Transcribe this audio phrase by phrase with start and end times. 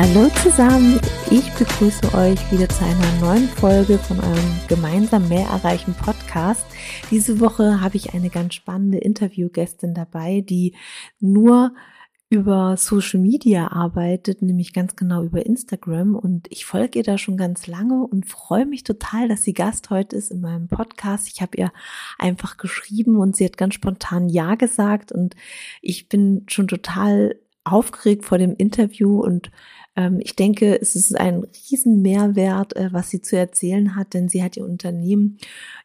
[0.00, 5.92] Hallo zusammen, ich begrüße euch wieder zu einer neuen Folge von eurem gemeinsam mehr erreichen
[5.92, 6.64] Podcast.
[7.10, 10.76] Diese Woche habe ich eine ganz spannende Interviewgästin dabei, die
[11.18, 11.74] nur
[12.30, 17.36] über Social Media arbeitet, nämlich ganz genau über Instagram und ich folge ihr da schon
[17.36, 21.26] ganz lange und freue mich total, dass sie Gast heute ist in meinem Podcast.
[21.26, 21.72] Ich habe ihr
[22.20, 25.34] einfach geschrieben und sie hat ganz spontan Ja gesagt und
[25.82, 29.50] ich bin schon total aufgeregt vor dem Interview und
[30.20, 34.44] ich denke, es ist ein riesen Mehrwert, äh, was sie zu erzählen hat, denn sie
[34.44, 35.38] hat ihr Unternehmen,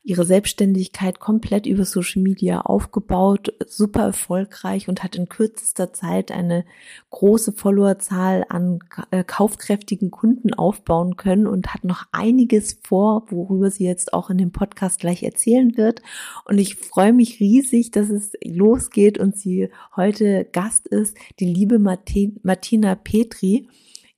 [0.04, 6.64] ihre Selbstständigkeit komplett über Social Media aufgebaut, super erfolgreich und hat in kürzester Zeit eine
[7.10, 13.86] große Followerzahl an äh, kaufkräftigen Kunden aufbauen können und hat noch einiges vor, worüber sie
[13.86, 16.04] jetzt auch in dem Podcast gleich erzählen wird.
[16.46, 21.80] Und ich freue mich riesig, dass es losgeht und sie heute Gast ist, die liebe
[21.80, 23.70] Martina Petri.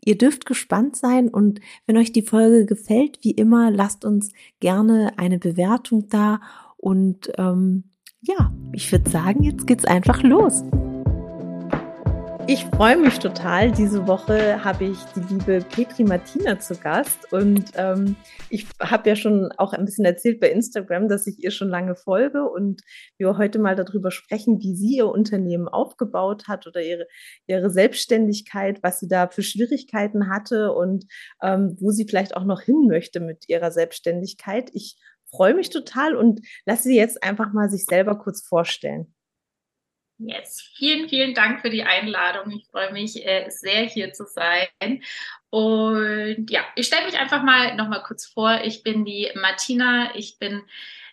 [0.06, 5.18] Ihr dürft gespannt sein und wenn euch die Folge gefällt, wie immer, lasst uns gerne
[5.18, 6.40] eine Bewertung da
[6.78, 7.86] und ähm,
[8.22, 10.64] ja, ich würde sagen, jetzt geht's einfach los.
[12.48, 13.72] Ich freue mich total.
[13.72, 18.16] Diese Woche habe ich die liebe Petri Martina zu Gast und ähm,
[18.52, 21.96] ich habe ja schon auch ein bisschen erzählt bei Instagram, dass ich ihr schon lange
[21.96, 22.84] folge und
[23.18, 27.08] wir heute mal darüber sprechen, wie sie ihr Unternehmen aufgebaut hat oder ihre,
[27.48, 31.06] ihre Selbstständigkeit, was sie da für Schwierigkeiten hatte und
[31.42, 34.70] ähm, wo sie vielleicht auch noch hin möchte mit ihrer Selbstständigkeit.
[34.74, 34.98] Ich
[35.32, 39.15] freue mich total und lasse sie jetzt einfach mal sich selber kurz vorstellen.
[40.18, 42.50] Yes, vielen, vielen Dank für die Einladung.
[42.52, 45.04] Ich freue mich äh, sehr, hier zu sein.
[45.50, 48.62] Und ja, ich stelle mich einfach mal noch mal kurz vor.
[48.64, 50.16] Ich bin die Martina.
[50.16, 50.62] Ich bin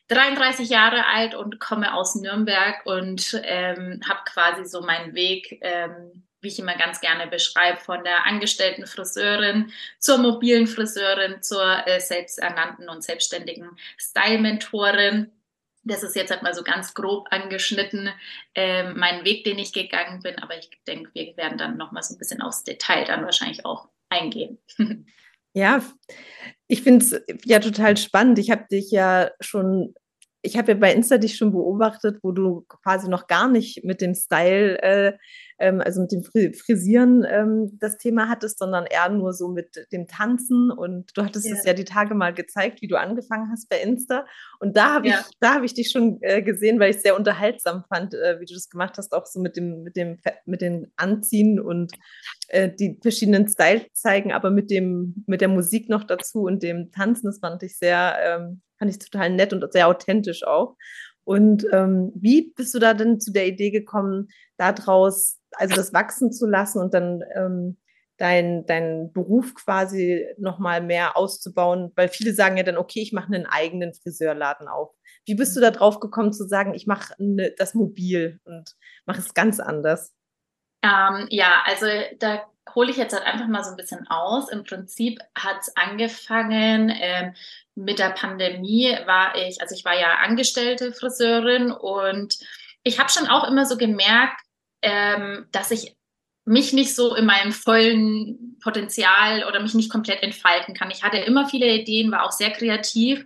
[0.06, 6.24] 33 Jahre alt und komme aus Nürnberg und ähm, habe quasi so meinen Weg, ähm,
[6.40, 11.98] wie ich immer ganz gerne beschreibe, von der angestellten Friseurin zur mobilen Friseurin, zur äh,
[11.98, 15.32] selbsternannten und selbstständigen Style-Mentorin
[15.84, 18.10] das ist jetzt halt mal so ganz grob angeschnitten,
[18.54, 20.38] äh, mein Weg, den ich gegangen bin.
[20.38, 23.64] Aber ich denke, wir werden dann noch mal so ein bisschen aufs Detail dann wahrscheinlich
[23.64, 24.58] auch eingehen.
[25.54, 25.84] Ja,
[26.66, 28.38] ich finde es ja total spannend.
[28.38, 29.94] Ich habe dich ja schon,
[30.42, 34.00] ich habe ja bei Insta dich schon beobachtet, wo du quasi noch gar nicht mit
[34.00, 35.12] dem Style äh,
[35.62, 40.08] ähm, also mit dem Frisieren ähm, das Thema hattest, sondern eher nur so mit dem
[40.08, 40.72] Tanzen.
[40.72, 41.70] Und du hattest es ja.
[41.70, 44.26] ja die Tage mal gezeigt, wie du angefangen hast bei Insta.
[44.58, 45.20] Und da habe ja.
[45.20, 48.40] ich, da habe ich dich schon äh, gesehen, weil ich es sehr unterhaltsam fand, äh,
[48.40, 51.92] wie du das gemacht hast, auch so mit dem, mit dem, mit den Anziehen und
[52.48, 56.90] äh, die verschiedenen Styles zeigen, aber mit dem, mit der Musik noch dazu und dem
[56.90, 60.76] Tanzen, das fand ich sehr, ähm, fand ich total nett und sehr authentisch auch.
[61.22, 66.32] Und ähm, wie bist du da denn zu der Idee gekommen, daraus also das wachsen
[66.32, 67.76] zu lassen und dann ähm,
[68.16, 73.32] dein, dein Beruf quasi nochmal mehr auszubauen, weil viele sagen ja dann, okay, ich mache
[73.32, 74.90] einen eigenen Friseurladen auf.
[75.24, 78.74] Wie bist du da drauf gekommen zu sagen, ich mache ne, das mobil und
[79.06, 80.12] mache es ganz anders?
[80.82, 81.86] Ähm, ja, also
[82.18, 82.42] da
[82.74, 84.50] hole ich jetzt halt einfach mal so ein bisschen aus.
[84.50, 87.34] Im Prinzip hat es angefangen ähm,
[87.74, 92.36] mit der Pandemie, war ich, also ich war ja angestellte Friseurin und
[92.82, 94.40] ich habe schon auch immer so gemerkt,
[94.82, 95.94] ähm, dass ich
[96.44, 100.90] mich nicht so in meinem vollen Potenzial oder mich nicht komplett entfalten kann.
[100.90, 103.24] Ich hatte immer viele Ideen, war auch sehr kreativ,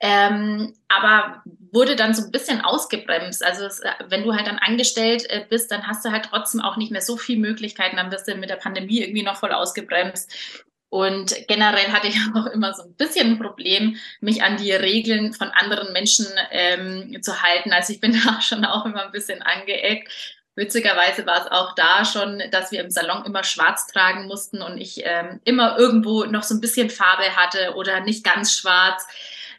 [0.00, 3.44] ähm, aber wurde dann so ein bisschen ausgebremst.
[3.44, 6.76] Also es, wenn du halt dann angestellt äh, bist, dann hast du halt trotzdem auch
[6.76, 7.96] nicht mehr so viele Möglichkeiten.
[7.96, 10.64] Dann wirst du mit der Pandemie irgendwie noch voll ausgebremst.
[10.90, 15.32] Und generell hatte ich auch immer so ein bisschen ein Problem, mich an die Regeln
[15.32, 17.72] von anderen Menschen ähm, zu halten.
[17.72, 20.12] Also ich bin da schon auch immer ein bisschen angeeckt.
[20.56, 24.78] Witzigerweise war es auch da schon, dass wir im Salon immer schwarz tragen mussten und
[24.78, 29.06] ich ähm, immer irgendwo noch so ein bisschen Farbe hatte oder nicht ganz schwarz.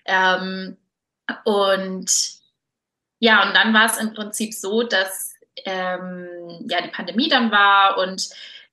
[0.06, 0.78] Ähm,
[1.46, 2.12] und
[3.20, 6.28] ja, und dann war es im Prinzip so, dass ähm,
[6.68, 8.30] ja die Pandemie dann war und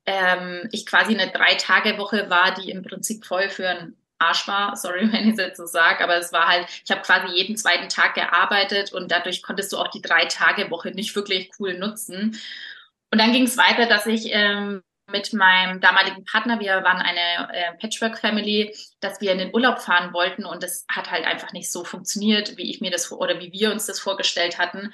[0.09, 5.03] ähm, ich quasi eine Drei-Tage-Woche war, die im Prinzip voll für ein Arsch war, sorry,
[5.13, 7.91] wenn ich es jetzt so sage, aber es war halt, ich habe quasi jeden zweiten
[7.91, 12.41] Tag gearbeitet und dadurch konntest du auch die drei Tage Woche nicht wirklich cool nutzen.
[13.13, 17.53] Und dann ging es weiter, dass ich ähm, mit meinem damaligen Partner, wir waren eine
[17.53, 21.71] äh, Patchwork-Family, dass wir in den Urlaub fahren wollten und das hat halt einfach nicht
[21.71, 24.93] so funktioniert, wie ich mir das oder wie wir uns das vorgestellt hatten.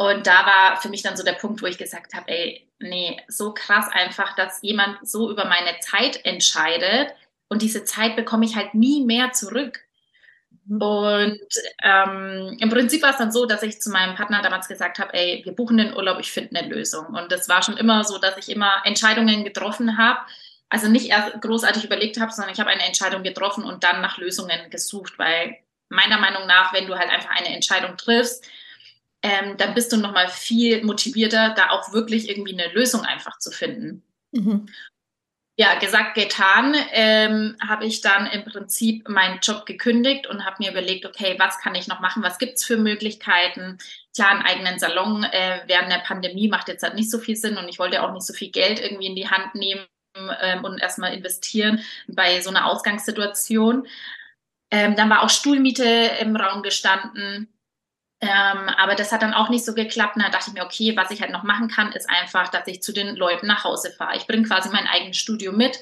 [0.00, 3.20] Und da war für mich dann so der Punkt, wo ich gesagt habe, ey, nee,
[3.28, 7.12] so krass einfach, dass jemand so über meine Zeit entscheidet
[7.50, 9.80] und diese Zeit bekomme ich halt nie mehr zurück.
[10.64, 10.80] Mhm.
[10.80, 11.48] Und
[11.82, 15.12] ähm, im Prinzip war es dann so, dass ich zu meinem Partner damals gesagt habe,
[15.12, 17.08] ey, wir buchen den Urlaub, ich finde eine Lösung.
[17.08, 20.20] Und das war schon immer so, dass ich immer Entscheidungen getroffen habe,
[20.70, 24.16] also nicht erst großartig überlegt habe, sondern ich habe eine Entscheidung getroffen und dann nach
[24.16, 25.58] Lösungen gesucht, weil
[25.90, 28.46] meiner Meinung nach, wenn du halt einfach eine Entscheidung triffst,
[29.22, 33.50] ähm, dann bist du nochmal viel motivierter, da auch wirklich irgendwie eine Lösung einfach zu
[33.50, 34.02] finden.
[34.32, 34.66] Mhm.
[35.58, 40.70] Ja, gesagt, getan, ähm, habe ich dann im Prinzip meinen Job gekündigt und habe mir
[40.70, 43.76] überlegt, okay, was kann ich noch machen, was gibt es für Möglichkeiten?
[44.14, 47.58] Klar, einen eigenen Salon äh, während der Pandemie macht jetzt halt nicht so viel Sinn
[47.58, 49.84] und ich wollte auch nicht so viel Geld irgendwie in die Hand nehmen
[50.40, 53.86] ähm, und erstmal investieren bei so einer Ausgangssituation.
[54.70, 55.84] Ähm, dann war auch Stuhlmiete
[56.20, 57.48] im Raum gestanden.
[58.22, 60.16] Ähm, aber das hat dann auch nicht so geklappt.
[60.16, 62.66] Und da dachte ich mir, okay, was ich halt noch machen kann, ist einfach, dass
[62.66, 64.16] ich zu den Leuten nach Hause fahre.
[64.16, 65.80] Ich bringe quasi mein eigenes Studio mit,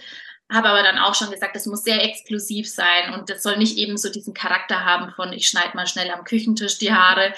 [0.51, 3.77] habe aber dann auch schon gesagt, das muss sehr exklusiv sein und das soll nicht
[3.77, 7.35] eben so diesen Charakter haben von, ich schneide mal schnell am Küchentisch die Haare,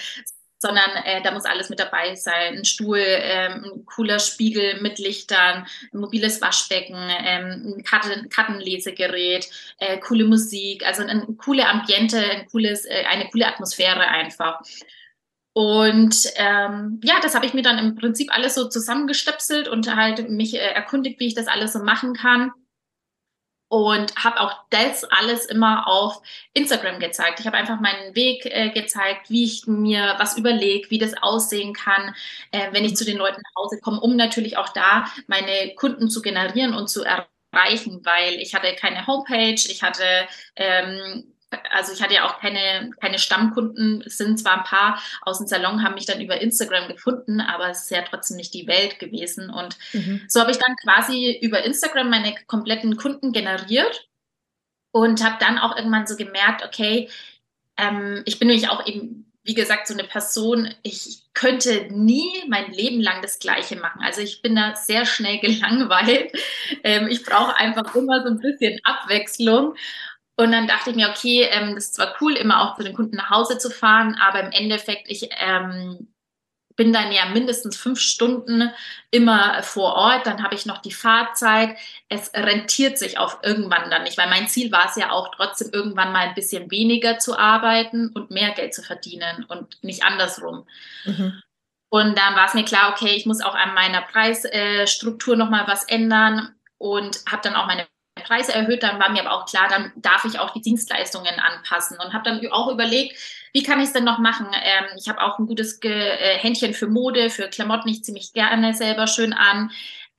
[0.61, 2.59] sondern äh, da muss alles mit dabei sein.
[2.59, 9.49] Ein Stuhl, ähm, ein cooler Spiegel mit Lichtern, ein mobiles Waschbecken, ähm, ein Karten Kartenlesegerät,
[9.79, 14.61] äh, coole Musik, also ein, ein coole Ambiente, ein cooles, äh, eine coole Atmosphäre einfach.
[15.55, 20.29] Und ähm, ja, das habe ich mir dann im Prinzip alles so zusammengestöpselt und halt
[20.29, 22.53] mich äh, erkundigt, wie ich das alles so machen kann
[23.71, 26.21] und habe auch das alles immer auf
[26.55, 27.39] Instagram gezeigt.
[27.39, 31.73] Ich habe einfach meinen Weg äh, gezeigt, wie ich mir was überlege, wie das aussehen
[31.73, 32.13] kann,
[32.51, 36.11] äh, wenn ich zu den Leuten nach Hause komme, um natürlich auch da meine Kunden
[36.11, 40.05] zu generieren und zu erreichen, weil ich hatte keine Homepage, ich hatte
[40.57, 41.33] ähm,
[41.71, 45.47] also ich hatte ja auch keine, keine Stammkunden, es sind zwar ein paar aus dem
[45.47, 48.99] Salon, haben mich dann über Instagram gefunden, aber es ist ja trotzdem nicht die Welt
[48.99, 49.51] gewesen.
[49.51, 50.23] Und mhm.
[50.29, 54.09] so habe ich dann quasi über Instagram meine kompletten Kunden generiert
[54.93, 57.09] und habe dann auch irgendwann so gemerkt, okay,
[57.77, 62.71] ähm, ich bin nämlich auch eben, wie gesagt, so eine Person, ich könnte nie mein
[62.73, 64.03] Leben lang das Gleiche machen.
[64.03, 66.33] Also ich bin da sehr schnell gelangweilt.
[66.85, 69.75] Ähm, ich brauche einfach immer so ein bisschen Abwechslung.
[70.41, 72.95] Und dann dachte ich mir, okay, ähm, das ist zwar cool, immer auch zu den
[72.95, 76.09] Kunden nach Hause zu fahren, aber im Endeffekt, ich ähm,
[76.77, 78.71] bin dann ja mindestens fünf Stunden
[79.11, 81.77] immer vor Ort, dann habe ich noch die Fahrzeit.
[82.09, 85.73] Es rentiert sich auch irgendwann dann nicht, weil mein Ziel war es ja auch trotzdem
[85.75, 90.67] irgendwann mal ein bisschen weniger zu arbeiten und mehr Geld zu verdienen und nicht andersrum.
[91.05, 91.43] Mhm.
[91.91, 95.85] Und dann war es mir klar, okay, ich muss auch an meiner Preisstruktur nochmal was
[95.85, 97.87] ändern und habe dann auch meine
[98.21, 101.99] Preise erhöht, dann war mir aber auch klar, dann darf ich auch die Dienstleistungen anpassen
[101.99, 103.17] und habe dann auch überlegt,
[103.53, 104.47] wie kann ich es denn noch machen?
[104.53, 108.33] Ähm, ich habe auch ein gutes Ge äh, Händchen für Mode, für Klamotten, ich ziemlich
[108.33, 109.71] gerne selber schön an.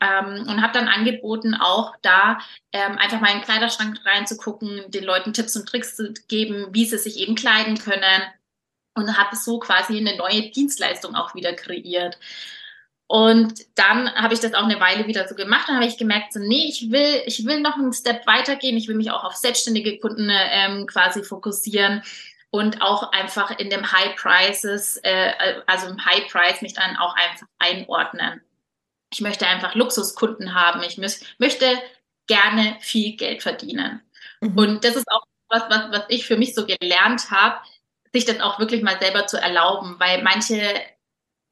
[0.02, 2.40] Ähm, und habe dann angeboten, auch da
[2.72, 6.86] ähm, einfach mal in den Kleiderschrank reinzugucken, den Leuten Tipps und Tricks zu geben, wie
[6.86, 8.24] sie sich eben kleiden können.
[8.94, 12.18] Und habe so quasi eine neue Dienstleistung auch wieder kreiert.
[13.12, 15.66] Und dann habe ich das auch eine Weile wieder so gemacht.
[15.68, 18.78] Dann habe ich gemerkt, so, nee, ich will, ich will noch einen Step weitergehen.
[18.78, 22.04] Ich will mich auch auf selbstständige Kunden ähm, quasi fokussieren
[22.52, 25.34] und auch einfach in dem High Prices, äh,
[25.68, 28.40] also im High Price mich dann auch einfach einordnen.
[29.12, 30.82] Ich möchte einfach Luxuskunden haben.
[30.84, 31.66] Ich muss, möchte
[32.28, 34.00] gerne viel Geld verdienen.
[34.40, 34.58] Mhm.
[34.58, 37.60] Und das ist auch was, was, was ich für mich so gelernt habe,
[38.14, 40.62] sich das auch wirklich mal selber zu erlauben, weil manche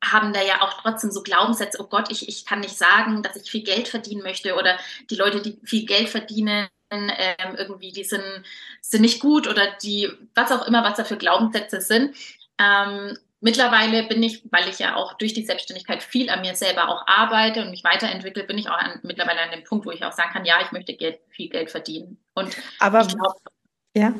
[0.03, 3.35] haben da ja auch trotzdem so Glaubenssätze, oh Gott, ich, ich kann nicht sagen, dass
[3.35, 4.77] ich viel Geld verdienen möchte oder
[5.09, 8.23] die Leute, die viel Geld verdienen, ähm, irgendwie, die sind,
[8.81, 12.15] sind nicht gut oder die, was auch immer, was da für Glaubenssätze sind.
[12.57, 16.89] Ähm, mittlerweile bin ich, weil ich ja auch durch die Selbstständigkeit viel an mir selber
[16.89, 20.03] auch arbeite und mich weiterentwickle, bin ich auch an, mittlerweile an dem Punkt, wo ich
[20.03, 22.17] auch sagen kann, ja, ich möchte Geld, viel Geld verdienen.
[22.33, 23.35] Und Aber ich glaube,
[23.95, 24.13] ja.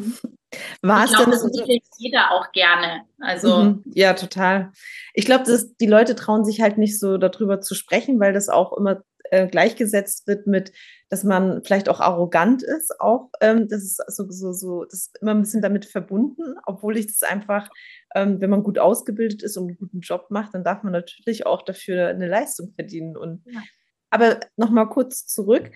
[0.81, 1.49] War es denn das so?
[1.97, 3.03] jeder auch gerne.
[3.19, 3.83] Also mhm.
[3.93, 4.71] ja, total.
[5.13, 5.45] Ich glaube,
[5.79, 9.47] die Leute trauen sich halt nicht so darüber zu sprechen, weil das auch immer äh,
[9.47, 10.71] gleichgesetzt wird mit,
[11.09, 12.99] dass man vielleicht auch arrogant ist.
[12.99, 16.97] Auch ähm, das ist so, so, so, das ist immer ein bisschen damit verbunden, obwohl
[16.97, 17.69] ich das einfach,
[18.15, 21.45] ähm, wenn man gut ausgebildet ist und einen guten Job macht, dann darf man natürlich
[21.45, 23.15] auch dafür eine Leistung verdienen.
[23.17, 23.61] Und ja.
[24.09, 25.71] aber nochmal kurz zurück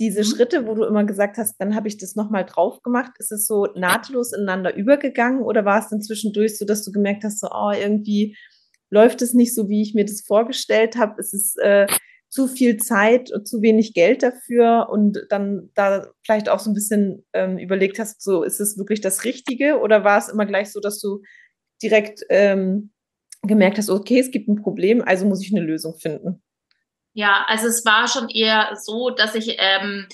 [0.00, 0.24] diese mhm.
[0.24, 3.46] Schritte, wo du immer gesagt hast, dann habe ich das nochmal drauf gemacht, ist es
[3.46, 7.48] so nahtlos ineinander übergegangen oder war es dann zwischendurch so, dass du gemerkt hast, so,
[7.52, 8.36] oh, irgendwie
[8.90, 11.86] läuft es nicht so, wie ich mir das vorgestellt habe, es ist äh,
[12.30, 16.74] zu viel Zeit und zu wenig Geld dafür und dann da vielleicht auch so ein
[16.74, 20.72] bisschen ähm, überlegt hast, so, ist es wirklich das Richtige oder war es immer gleich
[20.72, 21.20] so, dass du
[21.82, 22.92] direkt ähm,
[23.42, 26.42] gemerkt hast, okay, es gibt ein Problem, also muss ich eine Lösung finden?
[27.12, 30.06] Ja, also es war schon eher so, dass ich ähm,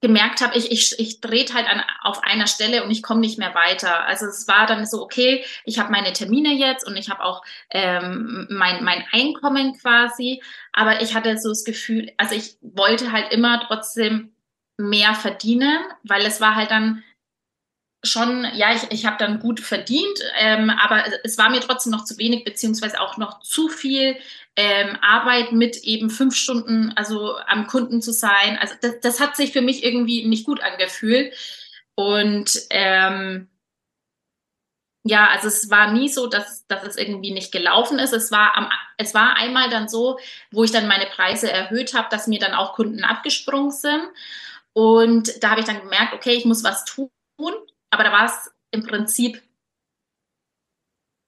[0.00, 3.38] gemerkt habe, ich, ich, ich drehe halt an, auf einer Stelle und ich komme nicht
[3.38, 4.04] mehr weiter.
[4.04, 7.42] Also es war dann so, okay, ich habe meine Termine jetzt und ich habe auch
[7.70, 13.32] ähm, mein, mein Einkommen quasi, aber ich hatte so das Gefühl, also ich wollte halt
[13.32, 14.32] immer trotzdem
[14.76, 17.02] mehr verdienen, weil es war halt dann
[18.06, 22.04] schon, ja, ich, ich habe dann gut verdient, ähm, aber es war mir trotzdem noch
[22.04, 24.16] zu wenig, beziehungsweise auch noch zu viel
[24.56, 28.58] ähm, Arbeit mit eben fünf Stunden, also am Kunden zu sein.
[28.60, 31.34] Also das, das hat sich für mich irgendwie nicht gut angefühlt.
[31.94, 33.48] Und ähm,
[35.04, 38.12] ja, also es war nie so, dass, dass es irgendwie nicht gelaufen ist.
[38.12, 40.18] Es war, am, es war einmal dann so,
[40.50, 44.02] wo ich dann meine Preise erhöht habe, dass mir dann auch Kunden abgesprungen sind.
[44.72, 47.08] Und da habe ich dann gemerkt, okay, ich muss was tun.
[47.96, 49.42] Aber da war es im Prinzip,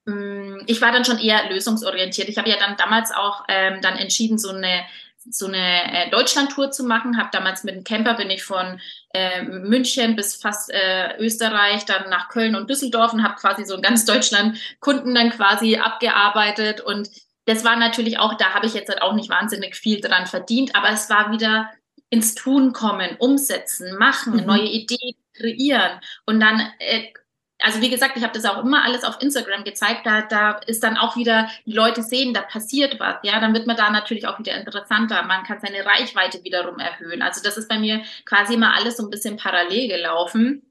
[0.05, 2.29] mh, mm, ich war dann schon eher lösungsorientiert.
[2.29, 4.85] Ich habe ja dann damals auch ähm, dann entschieden, so eine
[5.31, 7.19] so eine äh, Deutschlandtour zu machen.
[7.19, 8.81] Habe damals mit dem Camper bin ich von
[9.15, 13.75] äh, München bis fast äh, Österreich, dann nach Köln und Düsseldorf und habe quasi so
[13.75, 17.09] in ganz Deutschland Kunden dann quasi abgearbeitet und
[17.47, 20.77] das war natürlich auch, da habe ich jetzt halt auch nicht wahnsinnig viel dran verdient,
[20.77, 21.71] aber es war wieder
[22.11, 24.47] ins Tun kommen, umsetzen, machen, mhm.
[24.47, 27.12] neue Ideen kreieren und dann äh,
[27.61, 30.83] also wie gesagt, ich habe das auch immer alles auf Instagram gezeigt, da, da ist
[30.83, 34.27] dann auch wieder, die Leute sehen, da passiert was, ja, dann wird man da natürlich
[34.27, 37.23] auch wieder interessanter, man kann seine Reichweite wiederum erhöhen.
[37.23, 40.62] Also das ist bei mir quasi immer alles so ein bisschen parallel gelaufen.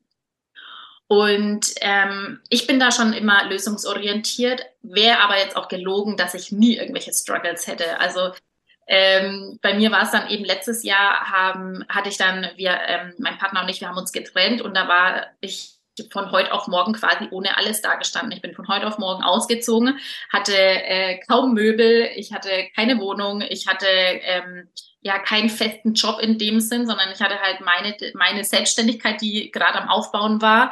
[1.10, 6.51] Und ähm, ich bin da schon immer lösungsorientiert, wäre aber jetzt auch gelogen, dass ich
[6.51, 8.00] nie irgendwelche Struggles hätte.
[8.01, 8.34] Also
[8.88, 13.13] ähm, bei mir war es dann eben letztes Jahr haben, hatte ich dann, wir, ähm,
[13.20, 15.74] mein Partner und ich, wir haben uns getrennt und da war ich
[16.12, 18.32] von heute auf morgen quasi ohne alles dagestanden.
[18.32, 20.00] Ich bin von heute auf morgen ausgezogen,
[20.32, 24.70] hatte äh, kaum Möbel, ich hatte keine Wohnung, ich hatte ähm,
[25.01, 29.51] ja keinen festen Job in dem Sinn, sondern ich hatte halt meine, meine Selbstständigkeit, die
[29.51, 30.72] gerade am Aufbauen war.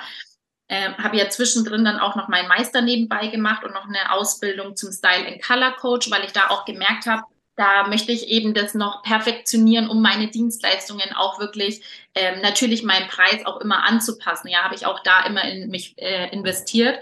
[0.68, 4.76] Ähm, habe ja zwischendrin dann auch noch meinen Meister nebenbei gemacht und noch eine Ausbildung
[4.76, 7.24] zum Style and Color Coach, weil ich da auch gemerkt habe,
[7.56, 11.82] da möchte ich eben das noch perfektionieren, um meine Dienstleistungen auch wirklich
[12.14, 14.50] ähm, natürlich meinen Preis auch immer anzupassen.
[14.50, 17.00] Ja, habe ich auch da immer in mich äh, investiert.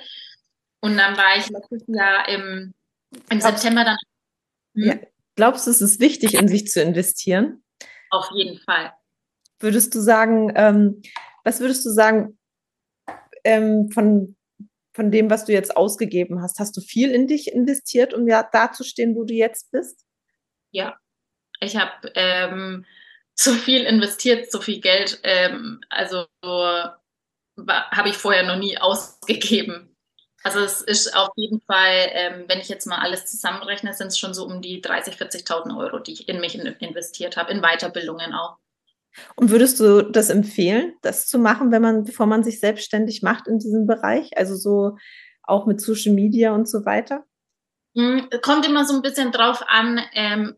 [0.80, 2.74] Und dann war ich letztes Jahr im,
[3.30, 3.98] im September dann.
[4.76, 4.84] Hm?
[4.84, 4.96] Ja.
[5.36, 7.64] Glaubst du, es ist wichtig, in sich zu investieren?
[8.12, 8.94] Auf jeden Fall.
[9.60, 11.02] Würdest du sagen, ähm,
[11.44, 12.38] was würdest du sagen
[13.44, 14.36] ähm, von,
[14.94, 16.60] von dem, was du jetzt ausgegeben hast?
[16.60, 20.06] Hast du viel in dich investiert, um ja dazustehen, wo du jetzt bist?
[20.74, 20.98] Ja,
[21.62, 22.86] ich habe ähm,
[23.36, 25.20] zu viel investiert, zu viel Geld.
[25.24, 29.96] Ähm, also habe ich vorher noch nie ausgegeben.
[30.44, 34.20] Also es ist auf jeden Fall, ähm, wenn ich jetzt mal alles zusammenrechne, sind es
[34.20, 37.62] schon so um die 30.000, 40.000 Euro, die ich in mich in, investiert habe, in
[37.62, 38.58] Weiterbildungen auch.
[39.36, 43.48] Und würdest du das empfehlen, das zu machen, wenn man, bevor man sich selbstständig macht
[43.48, 44.36] in diesem Bereich?
[44.38, 44.98] Also so
[45.44, 47.24] auch mit Social Media und so weiter?
[47.96, 50.56] Hm, kommt immer so ein bisschen drauf an, ähm,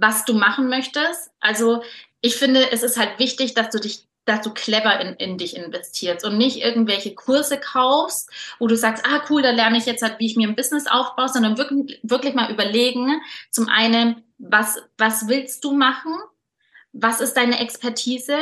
[0.00, 1.30] was du machen möchtest.
[1.40, 1.82] Also
[2.20, 5.56] ich finde, es ist halt wichtig, dass du dich dass du clever in, in dich
[5.56, 10.02] investierst und nicht irgendwelche Kurse kaufst, wo du sagst, ah cool, da lerne ich jetzt
[10.02, 14.82] halt, wie ich mir ein Business aufbaue, sondern wirklich, wirklich mal überlegen, zum einen, was,
[14.98, 16.12] was willst du machen?
[16.92, 18.36] Was ist deine Expertise?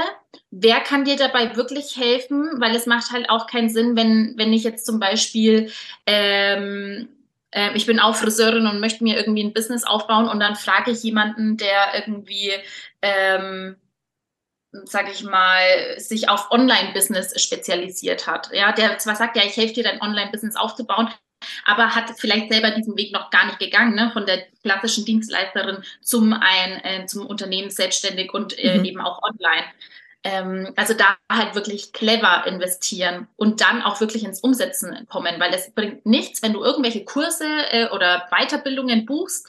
[0.50, 2.60] Wer kann dir dabei wirklich helfen?
[2.60, 5.70] Weil es macht halt auch keinen Sinn, wenn, wenn ich jetzt zum Beispiel
[6.06, 7.08] ähm,
[7.54, 10.90] äh, ich bin auch Friseurin und möchte mir irgendwie ein Business aufbauen und dann frage
[10.90, 12.52] ich jemanden, der irgendwie,
[13.00, 13.76] ähm,
[14.84, 18.50] sage ich mal, sich auf Online-Business spezialisiert hat.
[18.52, 21.08] Ja, der zwar sagt, ja, ich helfe dir, dein Online-Business aufzubauen,
[21.64, 24.10] aber hat vielleicht selber diesen Weg noch gar nicht gegangen, ne?
[24.12, 28.84] von der klassischen Dienstleisterin zum ein, äh, zum Unternehmen selbstständig und äh, mhm.
[28.84, 29.64] eben auch online.
[30.26, 35.52] Ähm, also da halt wirklich clever investieren und dann auch wirklich ins Umsetzen kommen, weil
[35.52, 39.46] es bringt nichts, wenn du irgendwelche Kurse äh, oder Weiterbildungen buchst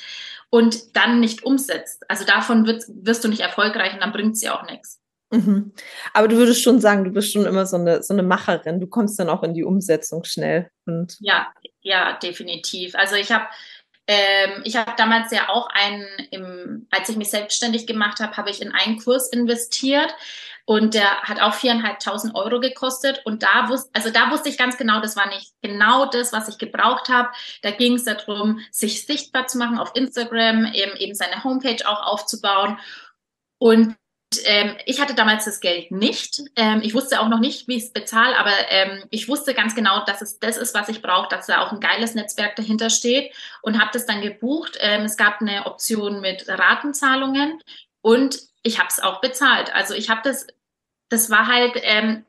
[0.50, 2.04] und dann nicht umsetzt.
[2.10, 5.00] Also davon wird, wirst du nicht erfolgreich und dann bringt dir auch nichts.
[5.32, 5.74] Mhm.
[6.14, 8.80] Aber du würdest schon sagen, du bist schon immer so eine, so eine Macherin.
[8.80, 10.70] Du kommst dann auch in die Umsetzung schnell.
[10.86, 11.48] Und ja,
[11.82, 12.96] ja, definitiv.
[12.96, 13.46] Also ich habe
[14.08, 18.52] ähm, ich habe damals ja auch einen, im, als ich mich selbstständig gemacht habe, habe
[18.52, 20.14] ich in einen Kurs investiert
[20.66, 23.22] und der hat auch viereinhalbtausend Euro gekostet.
[23.24, 26.50] Und da wusste, also da wusste ich ganz genau, das war nicht genau das, was
[26.50, 27.30] ich gebraucht habe.
[27.62, 32.08] Da ging es darum, sich sichtbar zu machen auf Instagram, eben, eben seine Homepage auch
[32.08, 32.80] aufzubauen.
[33.60, 33.96] Und
[34.46, 36.42] ähm, ich hatte damals das Geld nicht.
[36.56, 39.76] Ähm, ich wusste auch noch nicht, wie ich es bezahle, aber ähm, ich wusste ganz
[39.76, 42.90] genau, dass es das ist, was ich brauche, dass da auch ein geiles Netzwerk dahinter
[42.90, 43.32] steht
[43.62, 44.78] und habe das dann gebucht.
[44.82, 47.62] Ähm, es gab eine Option mit Ratenzahlungen
[48.02, 49.74] und ich habe es auch bezahlt.
[49.74, 50.48] Also ich habe das,
[51.10, 52.26] das war halt, ähm,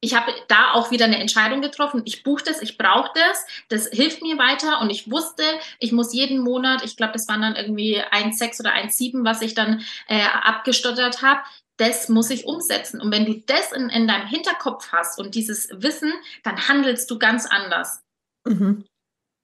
[0.00, 2.02] ich habe da auch wieder eine Entscheidung getroffen.
[2.04, 5.42] Ich buche das, ich brauche das, das hilft mir weiter und ich wusste,
[5.78, 9.54] ich muss jeden Monat, ich glaube, das waren dann irgendwie 1,6 oder 1,7, was ich
[9.54, 11.40] dann äh, abgestottert habe.
[11.78, 13.02] das muss ich umsetzen.
[13.02, 16.10] Und wenn du das in, in deinem Hinterkopf hast und dieses Wissen,
[16.42, 18.02] dann handelst du ganz anders.
[18.46, 18.86] Mhm.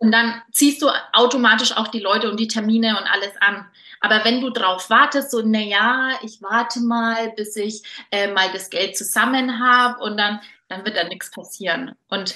[0.02, 3.64] Und dann ziehst du automatisch auch die Leute und die Termine und alles an.
[4.00, 8.50] Aber wenn du drauf wartest, so, na ja, ich warte mal, bis ich äh, mal
[8.52, 11.94] das Geld zusammen habe und dann, dann wird da nichts passieren.
[12.08, 12.34] Und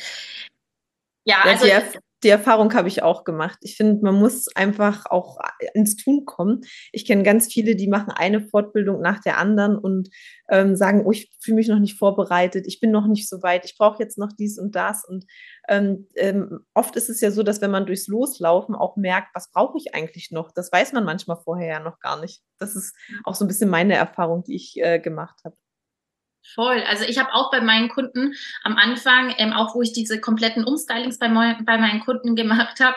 [1.25, 1.67] ja, also.
[1.67, 3.59] Die, die Erfahrung habe ich auch gemacht.
[3.61, 5.39] Ich finde, man muss einfach auch
[5.75, 6.63] ins Tun kommen.
[6.93, 10.09] Ich kenne ganz viele, die machen eine Fortbildung nach der anderen und
[10.49, 13.65] ähm, sagen, oh, ich fühle mich noch nicht vorbereitet, ich bin noch nicht so weit,
[13.65, 15.05] ich brauche jetzt noch dies und das.
[15.05, 15.27] Und
[15.69, 19.51] ähm, ähm, oft ist es ja so, dass wenn man durchs Loslaufen auch merkt, was
[19.51, 22.43] brauche ich eigentlich noch, das weiß man manchmal vorher ja noch gar nicht.
[22.59, 25.57] Das ist auch so ein bisschen meine Erfahrung, die ich äh, gemacht habe.
[26.55, 26.83] Voll.
[26.89, 30.65] Also ich habe auch bei meinen Kunden am Anfang, ähm, auch wo ich diese kompletten
[30.65, 32.97] Umstylings bei, bei meinen Kunden gemacht habe,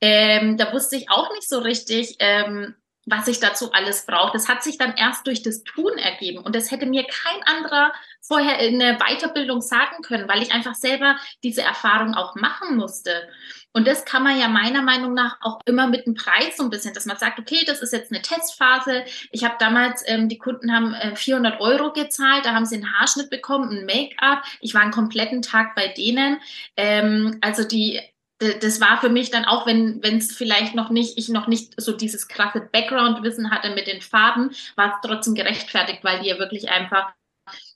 [0.00, 2.74] ähm, da wusste ich auch nicht so richtig, ähm,
[3.06, 4.32] was ich dazu alles brauche.
[4.32, 7.92] Das hat sich dann erst durch das Tun ergeben und das hätte mir kein anderer
[8.20, 13.28] vorher in der Weiterbildung sagen können, weil ich einfach selber diese Erfahrung auch machen musste.
[13.72, 16.70] Und das kann man ja meiner Meinung nach auch immer mit dem Preis so ein
[16.70, 19.04] bisschen, dass man sagt, okay, das ist jetzt eine Testphase.
[19.30, 22.92] Ich habe damals, ähm, die Kunden haben äh, 400 Euro gezahlt, da haben sie einen
[22.92, 24.42] Haarschnitt bekommen, ein Make-up.
[24.60, 26.40] Ich war einen kompletten Tag bei denen.
[26.76, 28.00] Ähm, also die
[28.40, 31.78] das war für mich dann auch, wenn wenn es vielleicht noch nicht, ich noch nicht
[31.78, 36.38] so dieses krasse Background-Wissen hatte mit den Farben, war es trotzdem gerechtfertigt, weil die ja
[36.38, 37.12] wirklich einfach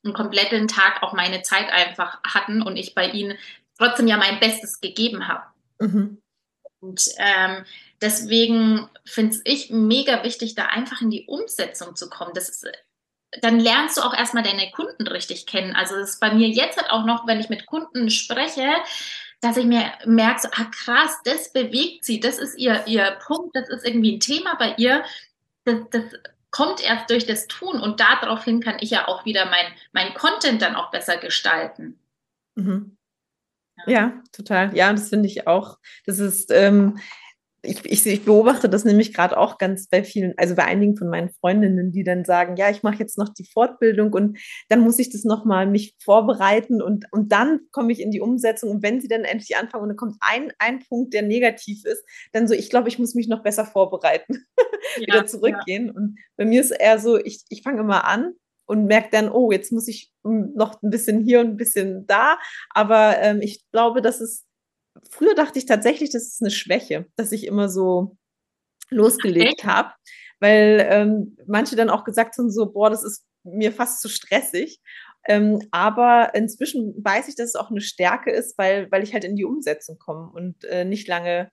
[0.03, 3.37] einen kompletten Tag auch meine Zeit einfach hatten und ich bei ihnen
[3.77, 5.43] trotzdem ja mein Bestes gegeben habe.
[5.85, 6.23] Mhm.
[6.81, 7.65] Und ähm,
[8.03, 12.33] deswegen finde ich mega wichtig, da einfach in die Umsetzung zu kommen.
[12.35, 12.67] Das ist,
[13.41, 15.75] dann lernst du auch erstmal deine Kunden richtig kennen.
[15.75, 18.69] Also das ist bei mir jetzt halt auch noch, wenn ich mit Kunden spreche,
[19.41, 23.55] dass ich mir merke, so, ah krass, das bewegt sie, das ist ihr, ihr Punkt,
[23.57, 25.05] das ist irgendwie ein Thema bei ihr.
[25.65, 26.05] Das, das
[26.51, 30.63] kommt erst durch das Tun und daraufhin kann ich ja auch wieder mein, mein Content
[30.63, 31.99] dann auch besser gestalten.
[32.55, 32.94] Mhm.
[33.87, 34.75] Ja, total.
[34.77, 35.79] Ja, das finde ich auch.
[36.07, 36.99] Das ist, ähm,
[37.65, 41.09] ich, ich, ich, beobachte das nämlich gerade auch ganz bei vielen, also bei einigen von
[41.09, 44.99] meinen Freundinnen, die dann sagen, ja, ich mache jetzt noch die Fortbildung und dann muss
[44.99, 49.01] ich das nochmal mich vorbereiten und, und dann komme ich in die Umsetzung und wenn
[49.01, 52.55] sie dann endlich anfangen und dann kommt ein, ein Punkt, der negativ ist, dann so,
[52.55, 54.45] ich glaube, ich muss mich noch besser vorbereiten,
[54.99, 55.87] ja, wieder zurückgehen.
[55.87, 55.93] Ja.
[55.95, 58.35] Und bei mir ist eher so, ich, ich fange immer an
[58.67, 62.07] und merke dann, oh, jetzt muss ich hm, noch ein bisschen hier und ein bisschen
[62.07, 62.39] da.
[62.71, 64.45] Aber ähm, ich glaube, dass es,
[65.11, 68.17] früher dachte ich tatsächlich, das ist eine Schwäche, dass ich immer so
[68.91, 69.93] losgelegt habe,
[70.41, 74.81] weil ähm, manche dann auch gesagt haben, so, boah, das ist mir fast zu stressig.
[75.27, 79.25] Ähm, aber inzwischen weiß ich, dass es auch eine Stärke ist, weil, weil ich halt
[79.25, 81.51] in die Umsetzung komme und äh, nicht lange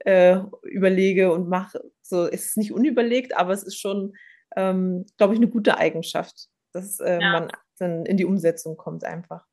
[0.00, 1.82] äh, überlege und mache.
[2.02, 4.14] So ist es nicht unüberlegt, aber es ist schon,
[4.56, 7.32] ähm, glaube ich, eine gute Eigenschaft dass äh, ja.
[7.32, 9.46] man dann in die Umsetzung kommt einfach.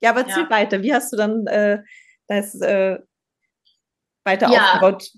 [0.00, 0.50] Ja, aber erzähl ja.
[0.50, 0.82] weiter.
[0.82, 1.82] Wie hast du dann äh,
[2.28, 2.98] das äh,
[4.24, 4.74] weiter ja.
[4.74, 5.10] aufgebaut?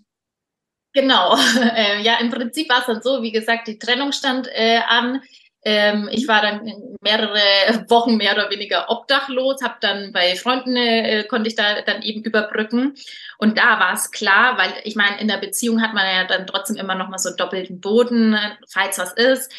[0.92, 1.36] Genau.
[1.76, 5.22] Äh, ja, im Prinzip war es dann so, wie gesagt, die Trennung stand äh, an.
[5.62, 7.38] Ähm, ich war dann mehrere
[7.90, 12.22] Wochen mehr oder weniger obdachlos, habe dann bei Freunden äh, konnte ich da dann eben
[12.22, 12.94] überbrücken
[13.36, 16.46] und da war es klar, weil ich meine in der Beziehung hat man ja dann
[16.46, 19.52] trotzdem immer noch mal so einen doppelten Boden, falls was ist.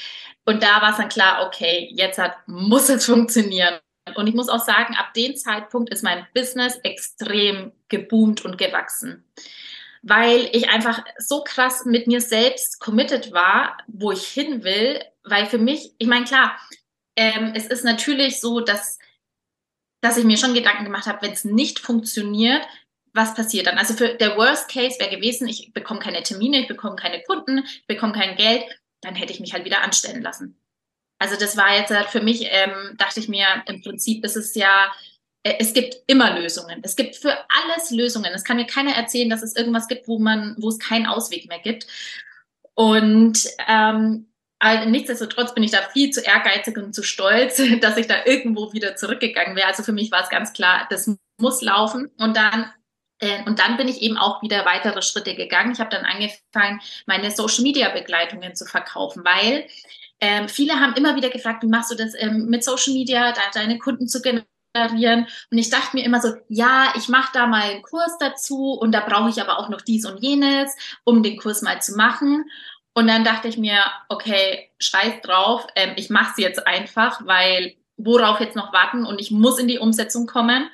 [0.46, 3.80] Und da war es dann klar, okay, jetzt hat, muss es funktionieren.
[4.16, 9.24] Und ich muss auch sagen, ab dem Zeitpunkt ist mein Business extrem geboomt und gewachsen.
[10.02, 15.00] Weil ich einfach so krass mit mir selbst committed war, wo ich hin will.
[15.24, 16.60] Weil für mich, ich meine, klar,
[17.16, 18.98] ähm, es ist natürlich so, dass,
[20.02, 22.66] dass ich mir schon Gedanken gemacht habe, wenn es nicht funktioniert,
[23.14, 23.78] was passiert dann?
[23.78, 27.60] Also für der Worst Case wäre gewesen, ich bekomme keine Termine, ich bekomme keine Kunden,
[27.60, 28.64] ich bekomme kein Geld
[29.02, 30.58] dann hätte ich mich halt wieder anstellen lassen.
[31.20, 34.56] Also das war jetzt halt für mich, ähm, dachte ich mir, im Prinzip ist es
[34.56, 34.92] ja,
[35.44, 36.80] äh, es gibt immer Lösungen.
[36.84, 38.32] Es gibt für alles Lösungen.
[38.34, 41.48] Es kann mir keiner erzählen, dass es irgendwas gibt, wo man, wo es keinen Ausweg
[41.48, 41.88] mehr gibt.
[42.74, 44.28] Und ähm,
[44.88, 48.96] nichtsdestotrotz bin ich da viel zu ehrgeizig und zu stolz, dass ich da irgendwo wieder
[48.96, 49.68] zurückgegangen wäre.
[49.68, 52.10] Also für mich war es ganz klar, das muss laufen.
[52.18, 52.72] Und dann
[53.46, 55.72] und dann bin ich eben auch wieder weitere Schritte gegangen.
[55.72, 59.68] Ich habe dann angefangen, meine Social-Media-Begleitungen zu verkaufen, weil
[60.20, 63.42] ähm, viele haben immer wieder gefragt, wie machst du das ähm, mit Social Media, da
[63.54, 65.28] deine Kunden zu generieren?
[65.52, 68.92] Und ich dachte mir immer so, ja, ich mache da mal einen Kurs dazu und
[68.92, 72.46] da brauche ich aber auch noch dies und jenes, um den Kurs mal zu machen.
[72.94, 77.76] Und dann dachte ich mir, okay, scheiß drauf, ähm, ich mache es jetzt einfach, weil
[77.98, 80.70] worauf jetzt noch warten und ich muss in die Umsetzung kommen.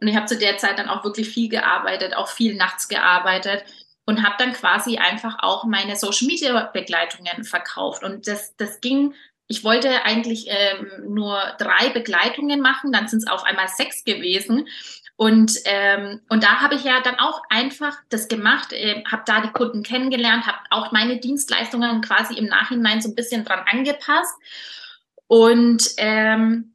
[0.00, 3.64] Und ich habe zu der Zeit dann auch wirklich viel gearbeitet, auch viel nachts gearbeitet
[4.04, 8.04] und habe dann quasi einfach auch meine Social Media Begleitungen verkauft.
[8.04, 9.14] Und das, das ging
[9.48, 14.66] ich wollte eigentlich ähm, nur drei Begleitungen machen, dann sind es auf einmal sechs gewesen.
[15.14, 19.40] Und, ähm, und da habe ich ja dann auch einfach das gemacht, äh, habe da
[19.40, 24.34] die Kunden kennengelernt, habe auch meine Dienstleistungen quasi im Nachhinein so ein bisschen dran angepasst.
[25.26, 26.74] Und ähm,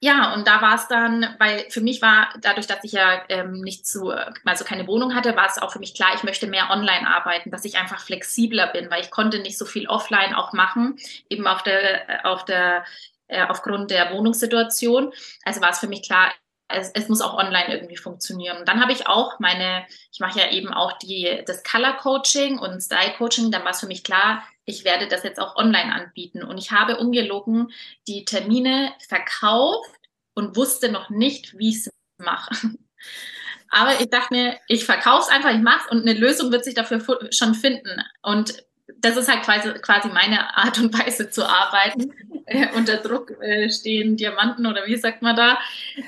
[0.00, 3.60] ja, und da war es dann, weil für mich war, dadurch, dass ich ja ähm,
[3.60, 4.12] nicht zu,
[4.44, 7.50] also keine Wohnung hatte, war es auch für mich klar, ich möchte mehr online arbeiten,
[7.50, 11.48] dass ich einfach flexibler bin, weil ich konnte nicht so viel offline auch machen, eben
[11.48, 12.84] auf der, auf der,
[13.26, 15.12] äh, aufgrund der Wohnungssituation.
[15.44, 16.32] Also war es für mich klar,
[16.68, 18.58] es, es muss auch online irgendwie funktionieren.
[18.58, 22.58] Und dann habe ich auch meine, ich mache ja eben auch die, das Color Coaching
[22.58, 25.92] und Style Coaching, dann war es für mich klar, ich werde das jetzt auch online
[25.94, 26.42] anbieten.
[26.42, 27.72] Und ich habe ungelogen
[28.06, 29.90] die Termine verkauft
[30.34, 32.50] und wusste noch nicht, wie ich es mache.
[33.70, 36.64] Aber ich dachte mir, ich verkaufe es einfach, ich mache es und eine Lösung wird
[36.64, 38.02] sich dafür schon finden.
[38.22, 38.62] Und
[38.98, 42.12] das ist halt quasi, quasi meine Art und Weise zu arbeiten.
[42.46, 45.58] Äh, unter Druck äh, stehen Diamanten oder wie sagt man da.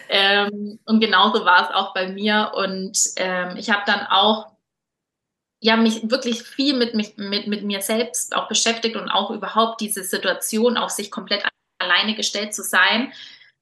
[0.09, 2.53] Ähm, und genauso war es auch bei mir.
[2.55, 4.51] Und ähm, ich habe dann auch
[5.61, 9.81] ja, mich wirklich viel mit, mich, mit, mit mir selbst auch beschäftigt und auch überhaupt
[9.81, 11.45] diese Situation, auch sich komplett
[11.79, 13.13] alleine gestellt zu sein,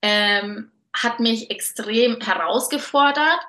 [0.01, 3.41] ähm, hat mich extrem herausgefordert,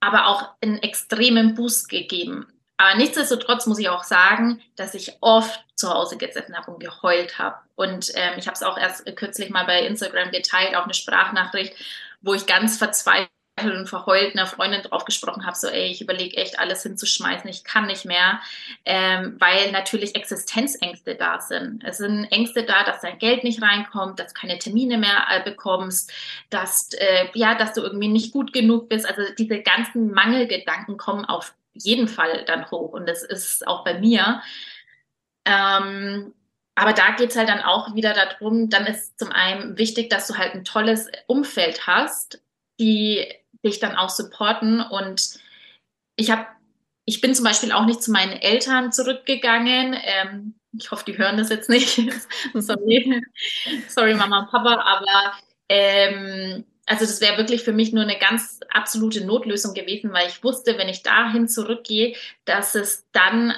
[0.00, 2.46] aber auch einen extremen Boost gegeben.
[2.76, 7.38] Aber nichtsdestotrotz muss ich auch sagen, dass ich oft zu Hause gesessen habe und geheult
[7.38, 7.56] habe.
[7.76, 11.74] Und ähm, ich habe es auch erst kürzlich mal bei Instagram geteilt, auch eine Sprachnachricht,
[12.20, 13.30] wo ich ganz verzweifelt
[13.62, 17.62] und verheult einer Freundin drauf gesprochen habe, so ey, ich überlege echt alles hinzuschmeißen, ich
[17.62, 18.40] kann nicht mehr,
[18.84, 21.84] ähm, weil natürlich Existenzängste da sind.
[21.84, 25.42] Es sind Ängste da, dass dein Geld nicht reinkommt, dass du keine Termine mehr äh,
[25.44, 26.12] bekommst,
[26.50, 29.06] dass äh, ja, dass du irgendwie nicht gut genug bist.
[29.06, 33.98] Also diese ganzen Mangelgedanken kommen auf jeden Fall dann hoch und das ist auch bei
[33.98, 34.42] mir.
[35.44, 36.34] Ähm,
[36.74, 40.26] aber da geht es halt dann auch wieder darum, dann ist zum einen wichtig, dass
[40.26, 42.40] du halt ein tolles Umfeld hast,
[42.80, 43.26] die
[43.64, 44.80] dich dann auch supporten.
[44.80, 45.38] Und
[46.16, 46.46] ich habe,
[47.04, 49.96] ich bin zum Beispiel auch nicht zu meinen Eltern zurückgegangen.
[50.02, 51.96] Ähm, ich hoffe, die hören das jetzt nicht.
[52.54, 53.22] sorry.
[53.88, 55.32] sorry, Mama und Papa, aber
[55.68, 60.44] ähm, also das wäre wirklich für mich nur eine ganz absolute Notlösung gewesen, weil ich
[60.44, 63.54] wusste, wenn ich dahin zurückgehe, dass es dann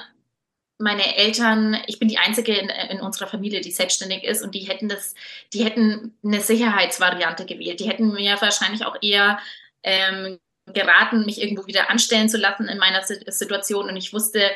[0.79, 4.59] meine Eltern, ich bin die einzige in, in, unserer Familie, die selbstständig ist und die
[4.59, 5.15] hätten das,
[5.51, 7.79] die hätten eine Sicherheitsvariante gewählt.
[7.79, 9.39] Die hätten mir wahrscheinlich auch eher
[9.87, 10.39] ähm,
[10.73, 13.87] geraten, mich irgendwo wieder anstellen zu lassen in meiner Situation.
[13.87, 14.51] Und ich wusste,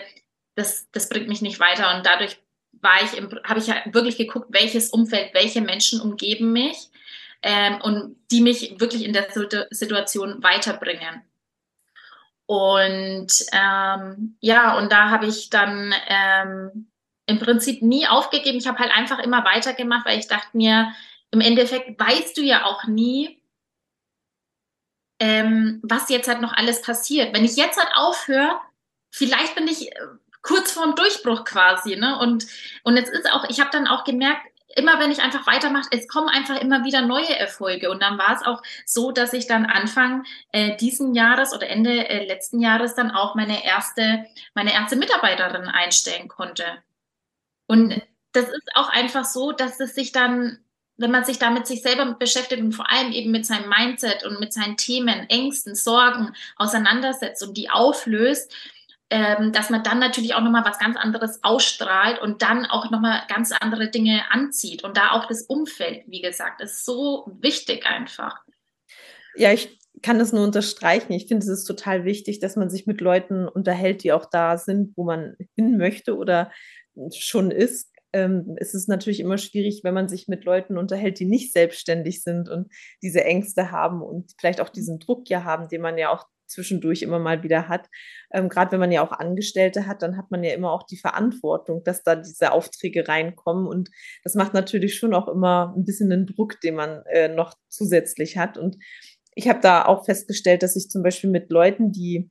[0.56, 1.96] das, das bringt mich nicht weiter.
[1.96, 2.38] Und dadurch
[2.74, 3.12] war ich,
[3.44, 6.90] habe ich wirklich geguckt, welches Umfeld, welche Menschen umgeben mich
[7.42, 9.28] ähm, und die mich wirklich in der
[9.72, 11.22] Situation weiterbringen.
[12.46, 16.92] Und ähm, ja, und da habe ich dann ähm,
[17.26, 18.58] im Prinzip nie aufgegeben.
[18.58, 20.92] Ich habe halt einfach immer weitergemacht, weil ich dachte mir,
[21.32, 23.41] im Endeffekt weißt du ja auch nie,
[25.22, 27.36] ähm, was jetzt halt noch alles passiert.
[27.36, 28.60] Wenn ich jetzt halt aufhöre,
[29.12, 29.96] vielleicht bin ich äh,
[30.42, 32.18] kurz vorm Durchbruch quasi, ne?
[32.18, 32.48] Und,
[32.84, 34.42] und es ist auch, ich habe dann auch gemerkt,
[34.76, 37.92] immer wenn ich einfach weitermache, es kommen einfach immer wieder neue Erfolge.
[37.92, 42.10] Und dann war es auch so, dass ich dann Anfang äh, diesen Jahres oder Ende
[42.10, 46.66] äh, letzten Jahres dann auch meine erste, meine erste Mitarbeiterin einstellen konnte.
[47.68, 50.58] Und das ist auch einfach so, dass es sich dann
[51.02, 54.40] wenn man sich damit sich selber beschäftigt und vor allem eben mit seinem Mindset und
[54.40, 58.54] mit seinen Themen, Ängsten, Sorgen auseinandersetzt und die auflöst,
[59.10, 63.24] ähm, dass man dann natürlich auch nochmal was ganz anderes ausstrahlt und dann auch nochmal
[63.28, 64.84] ganz andere Dinge anzieht.
[64.84, 68.38] Und da auch das Umfeld, wie gesagt, ist so wichtig einfach.
[69.36, 71.12] Ja, ich kann das nur unterstreichen.
[71.12, 74.58] Ich finde, es ist total wichtig, dass man sich mit Leuten unterhält, die auch da
[74.58, 76.52] sind, wo man hin möchte oder
[77.14, 81.26] schon ist ähm, es ist natürlich immer schwierig, wenn man sich mit Leuten unterhält, die
[81.26, 82.68] nicht selbstständig sind und
[83.02, 87.02] diese Ängste haben und vielleicht auch diesen Druck ja haben, den man ja auch zwischendurch
[87.02, 87.88] immer mal wieder hat.
[88.34, 90.98] Ähm, Gerade wenn man ja auch Angestellte hat, dann hat man ja immer auch die
[90.98, 93.68] Verantwortung, dass da diese Aufträge reinkommen.
[93.68, 93.90] Und
[94.24, 98.38] das macht natürlich schon auch immer ein bisschen den Druck, den man äh, noch zusätzlich
[98.38, 98.58] hat.
[98.58, 98.78] Und
[99.34, 102.30] ich habe da auch festgestellt, dass ich zum Beispiel mit Leuten, die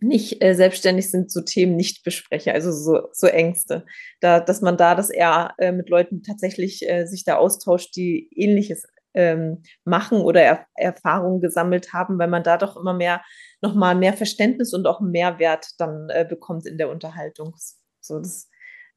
[0.00, 3.84] nicht äh, selbstständig sind, so Themen nicht bespreche, also so, so Ängste.
[4.20, 8.28] Da, dass man da das eher äh, mit Leuten tatsächlich äh, sich da austauscht, die
[8.34, 13.22] ähnliches ähm, machen oder er Erfahrungen gesammelt haben, weil man da doch immer mehr,
[13.60, 17.54] nochmal mehr Verständnis und auch Mehrwert dann äh, bekommt in der Unterhaltung.
[18.00, 18.48] So, das,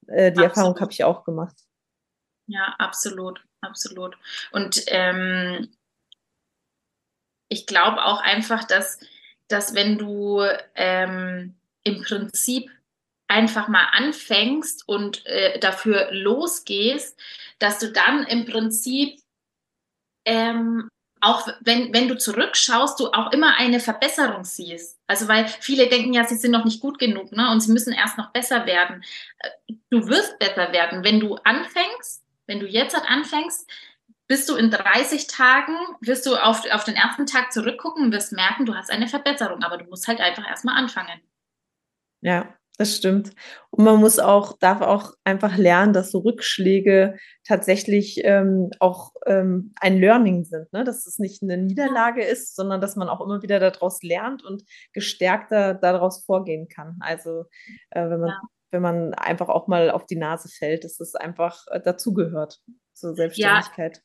[0.07, 0.43] äh, die absolut.
[0.43, 1.55] Erfahrung habe ich auch gemacht.
[2.47, 4.17] Ja, absolut, absolut.
[4.51, 5.69] Und ähm,
[7.49, 8.99] ich glaube auch einfach, dass
[9.51, 10.43] dass wenn du
[10.75, 12.69] ähm, im Prinzip
[13.27, 17.19] einfach mal anfängst und äh, dafür losgehst,
[17.59, 19.19] dass du dann im Prinzip
[20.25, 20.89] ähm,
[21.21, 24.99] auch wenn, wenn du zurückschaust, du auch immer eine Verbesserung siehst.
[25.07, 27.51] Also weil viele denken ja, sie sind noch nicht gut genug ne?
[27.51, 29.03] und sie müssen erst noch besser werden.
[29.39, 33.69] Äh, du wirst besser werden, wenn du anfängst, wenn du jetzt halt anfängst,
[34.31, 38.31] bist du in 30 Tagen, wirst du auf, auf den ersten Tag zurückgucken und wirst
[38.31, 41.19] merken, du hast eine Verbesserung, aber du musst halt einfach erstmal anfangen.
[42.21, 43.31] Ja, das stimmt.
[43.71, 49.73] Und man muss auch, darf auch einfach lernen, dass so Rückschläge tatsächlich ähm, auch ähm,
[49.81, 50.85] ein Learning sind, ne?
[50.85, 54.63] dass es nicht eine Niederlage ist, sondern dass man auch immer wieder daraus lernt und
[54.93, 56.95] gestärkter daraus vorgehen kann.
[57.01, 57.47] Also
[57.89, 58.39] äh, wenn man ja.
[58.71, 62.61] wenn man einfach auch mal auf die Nase fällt, dass es einfach äh, dazugehört
[62.93, 63.97] zur Selbstständigkeit.
[63.97, 64.03] Ja.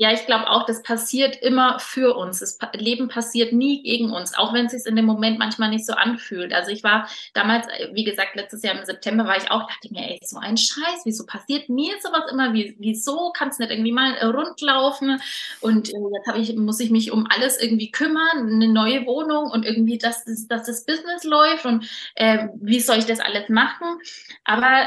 [0.00, 2.38] Ja, ich glaube auch, das passiert immer für uns.
[2.38, 5.84] Das Leben passiert nie gegen uns, auch wenn es sich in dem Moment manchmal nicht
[5.84, 6.54] so anfühlt.
[6.54, 9.92] Also ich war damals, äh, wie gesagt, letztes Jahr im September war ich auch, dachte
[9.92, 12.52] mir, ey, so ein Scheiß, wieso passiert mir sowas immer?
[12.54, 15.20] Wie, wieso kann es nicht irgendwie mal äh, rund laufen?
[15.60, 15.96] Und äh,
[16.36, 20.24] jetzt ich, muss ich mich um alles irgendwie kümmern, eine neue Wohnung und irgendwie, dass,
[20.24, 23.98] dass das Business läuft und äh, wie soll ich das alles machen?
[24.44, 24.86] Aber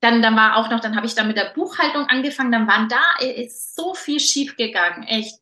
[0.00, 2.88] dann, dann war auch noch, dann habe ich da mit der Buchhaltung angefangen, dann waren
[2.88, 5.40] da ist so viel schief gegangen, echt.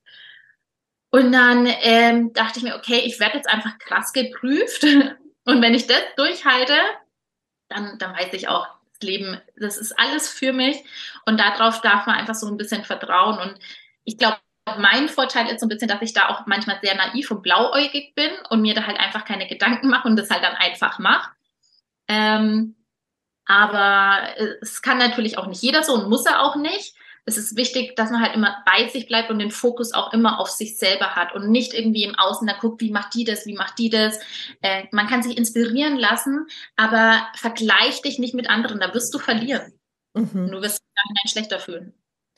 [1.11, 4.85] Und dann ähm, dachte ich mir, okay, ich werde jetzt einfach krass geprüft.
[5.45, 6.77] Und wenn ich das durchhalte,
[7.69, 10.77] dann, dann weiß ich auch, das Leben, das ist alles für mich.
[11.25, 13.39] Und darauf darf man einfach so ein bisschen vertrauen.
[13.39, 13.59] Und
[14.05, 14.39] ich glaube,
[14.79, 18.15] mein Vorteil ist so ein bisschen, dass ich da auch manchmal sehr naiv und blauäugig
[18.15, 21.31] bin und mir da halt einfach keine Gedanken mache und das halt dann einfach mache.
[22.09, 22.75] Ähm,
[23.47, 26.95] aber äh, es kann natürlich auch nicht jeder so und muss er auch nicht.
[27.29, 30.39] Es ist wichtig, dass man halt immer bei sich bleibt und den Fokus auch immer
[30.39, 33.47] auf sich selber hat und nicht irgendwie im Außen da guckt, wie macht die das,
[33.47, 34.19] wie macht die das.
[34.63, 39.19] Äh, man kann sich inspirieren lassen, aber vergleich dich nicht mit anderen, da wirst du
[39.19, 39.73] verlieren.
[40.15, 40.51] Mhm.
[40.53, 41.95] Du wirst dich dann schlechter fühlen.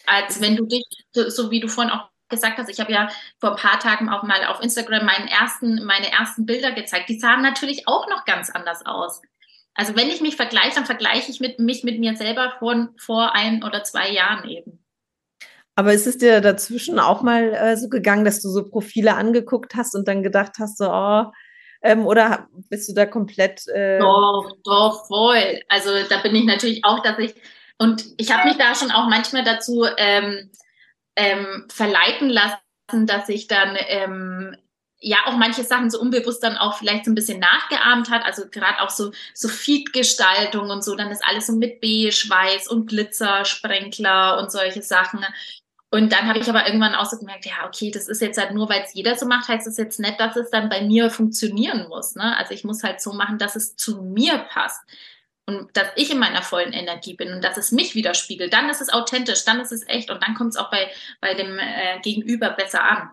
[0.07, 3.09] Als wenn du dich, so, so wie du vorhin auch gesagt hast, ich habe ja
[3.38, 7.09] vor ein paar Tagen auch mal auf Instagram meinen ersten, meine ersten Bilder gezeigt.
[7.09, 9.21] Die sahen natürlich auch noch ganz anders aus.
[9.78, 13.36] Also wenn ich mich vergleiche, dann vergleiche ich mit, mich mit mir selber vor, vor
[13.36, 14.84] ein oder zwei Jahren eben.
[15.76, 19.76] Aber ist es dir dazwischen auch mal äh, so gegangen, dass du so Profile angeguckt
[19.76, 21.26] hast und dann gedacht hast, so, oh,
[21.80, 23.68] ähm, oder bist du da komplett.
[23.68, 25.62] Äh doch, doch, voll.
[25.68, 27.36] Also da bin ich natürlich auch, dass ich,
[27.78, 30.50] und ich habe mich da schon auch manchmal dazu ähm,
[31.14, 34.56] ähm, verleiten lassen, dass ich dann ähm,
[35.00, 38.24] ja auch manche Sachen so unbewusst dann auch vielleicht so ein bisschen nachgeahmt hat.
[38.24, 42.68] Also gerade auch so, so Feed-Gestaltung und so, dann ist alles so mit Beige, Weiß
[42.68, 45.24] und Glitzer, Sprenkler und solche Sachen.
[45.90, 48.52] Und dann habe ich aber irgendwann auch so gemerkt, ja, okay, das ist jetzt halt
[48.52, 51.11] nur, weil es jeder so macht, heißt es jetzt nicht, dass es dann bei mir
[51.11, 52.14] funktionieren muss.
[52.14, 52.37] Ne?
[52.37, 54.82] Also ich muss halt so machen, dass es zu mir passt
[55.46, 58.52] und dass ich in meiner vollen Energie bin und dass es mich widerspiegelt.
[58.52, 60.90] Dann ist es authentisch, dann ist es echt und dann kommt es auch bei,
[61.22, 63.11] bei dem äh, Gegenüber besser an.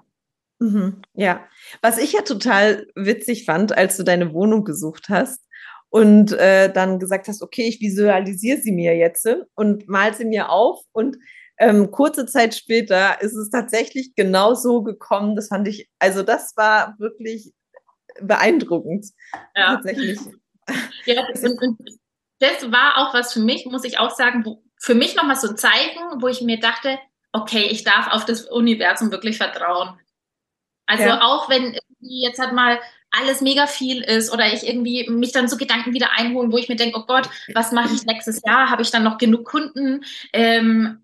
[0.60, 1.46] Mhm, ja,
[1.82, 5.42] was ich ja total witzig fand, als du deine Wohnung gesucht hast
[5.90, 10.50] und äh, dann gesagt hast, okay, ich visualisiere sie mir jetzt und mal sie mir
[10.50, 11.18] auf und
[11.58, 15.36] ähm, kurze Zeit später ist es tatsächlich genau so gekommen.
[15.36, 17.54] Das fand ich, also das war wirklich
[18.22, 19.08] beeindruckend.
[19.56, 19.76] Ja.
[19.76, 20.20] Tatsächlich.
[21.06, 21.80] Ja, und, und
[22.40, 25.50] das war auch was für mich, muss ich auch sagen, wo, für mich nochmal so
[25.50, 26.98] ein Zeichen, wo ich mir dachte,
[27.32, 29.98] okay, ich darf auf das Universum wirklich vertrauen.
[30.86, 31.22] Also ja.
[31.22, 32.80] auch wenn jetzt halt mal
[33.12, 36.70] alles mega viel ist oder ich irgendwie mich dann so Gedanken wieder einholen, wo ich
[36.70, 38.70] mir denke, oh Gott, was mache ich nächstes Jahr?
[38.70, 40.04] Habe ich dann noch genug Kunden?
[40.34, 41.02] Ähm,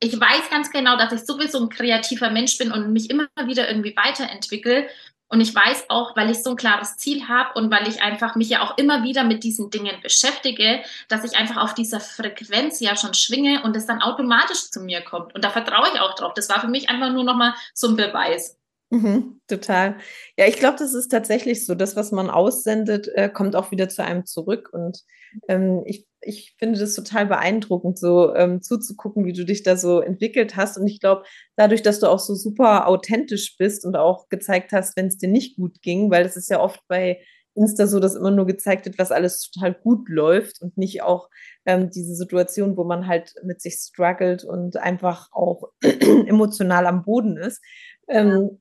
[0.00, 3.68] ich weiß ganz genau, dass ich sowieso ein kreativer Mensch bin und mich immer wieder
[3.68, 4.88] irgendwie weiterentwickle.
[5.28, 8.34] Und ich weiß auch, weil ich so ein klares Ziel habe und weil ich einfach
[8.34, 12.80] mich ja auch immer wieder mit diesen Dingen beschäftige, dass ich einfach auf dieser Frequenz
[12.80, 15.34] ja schon schwinge und es dann automatisch zu mir kommt.
[15.34, 16.34] Und da vertraue ich auch drauf.
[16.34, 18.58] Das war für mich einfach nur nochmal so ein Beweis.
[18.92, 19.96] Mhm, total.
[20.36, 21.74] Ja, ich glaube, das ist tatsächlich so.
[21.74, 24.68] Das, was man aussendet, äh, kommt auch wieder zu einem zurück.
[24.70, 25.00] Und
[25.48, 30.00] ähm, ich, ich finde das total beeindruckend, so ähm, zuzugucken, wie du dich da so
[30.00, 30.76] entwickelt hast.
[30.76, 31.22] Und ich glaube,
[31.56, 35.28] dadurch, dass du auch so super authentisch bist und auch gezeigt hast, wenn es dir
[35.30, 37.22] nicht gut ging, weil das ist ja oft bei
[37.54, 41.28] Insta so, dass immer nur gezeigt wird, was alles total gut läuft und nicht auch
[41.66, 47.36] ähm, diese Situation, wo man halt mit sich struggelt und einfach auch emotional am Boden
[47.36, 47.60] ist.
[48.08, 48.58] Ähm,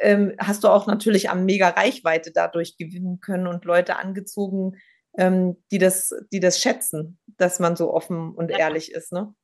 [0.00, 4.76] ähm, hast du auch natürlich am mega Reichweite dadurch gewinnen können und Leute angezogen,
[5.16, 8.58] ähm, die das, die das schätzen, dass man so offen und ja.
[8.58, 9.34] ehrlich ist, ne?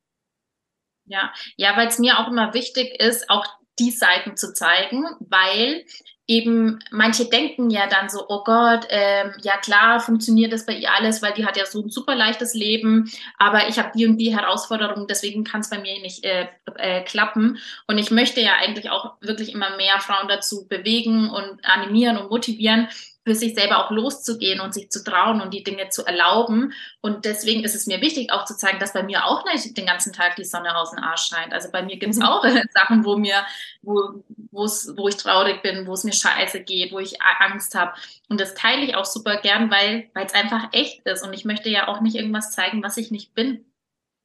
[1.05, 3.45] Ja, ja, weil es mir auch immer wichtig ist, auch
[3.79, 5.85] die Seiten zu zeigen, weil
[6.29, 10.93] eben manche denken ja dann so, oh Gott, ähm, ja klar, funktioniert das bei ihr
[10.93, 14.17] alles, weil die hat ja so ein super leichtes Leben, aber ich habe die und
[14.17, 17.57] die Herausforderungen, deswegen kann es bei mir nicht äh, äh, klappen.
[17.87, 22.29] Und ich möchte ja eigentlich auch wirklich immer mehr Frauen dazu bewegen und animieren und
[22.29, 22.89] motivieren,
[23.29, 26.73] für sich selber auch loszugehen und sich zu trauen und die Dinge zu erlauben.
[26.99, 29.85] Und deswegen ist es mir wichtig, auch zu zeigen, dass bei mir auch nicht den
[29.85, 31.53] ganzen Tag die Sonne aus dem Arsch scheint.
[31.53, 32.23] Also bei mir gibt es mhm.
[32.23, 33.45] auch Sachen, wo mir,
[33.83, 37.93] wo, wo ich traurig bin, wo es mir scheiße geht, wo ich Angst habe.
[38.29, 41.23] Und das teile ich auch super gern, weil es einfach echt ist.
[41.23, 43.63] Und ich möchte ja auch nicht irgendwas zeigen, was ich nicht bin.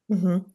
[0.08, 0.46] Mhm.